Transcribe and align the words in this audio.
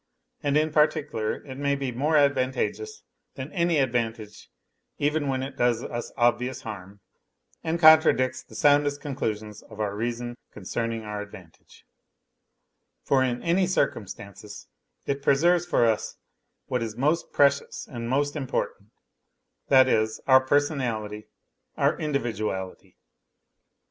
And 0.41 0.57
in 0.57 0.71
particular 0.71 1.45
it 1.45 1.59
may 1.59 1.75
be 1.75 1.91
more 1.91 2.17
advantageous 2.17 3.03
than 3.35 3.51
any 3.53 3.77
advantage 3.77 4.49
even 4.97 5.27
when 5.27 5.43
it 5.43 5.55
does 5.57 5.83
us 5.83 6.11
obvious 6.17 6.61
harm, 6.61 7.01
and 7.63 7.79
contradicts 7.79 8.41
the 8.41 8.55
soundest 8.55 8.99
conclusions 8.99 9.61
of 9.61 9.79
our 9.79 9.95
reason 9.95 10.37
concerning 10.51 11.03
our 11.03 11.21
advantage 11.21 11.85
for 13.03 13.23
in 13.23 13.43
any 13.43 13.67
circumstances 13.67 14.65
it 15.05 15.21
preserves 15.21 15.67
for 15.67 15.85
us 15.85 16.17
what 16.65 16.81
is 16.81 16.97
most 16.97 17.31
precious 17.31 17.87
and 17.87 18.09
most 18.09 18.35
important 18.35 18.89
that 19.67 19.87
is, 19.87 20.19
our 20.25 20.41
personality, 20.43 21.27
our 21.77 21.95
individuality. 21.99 22.97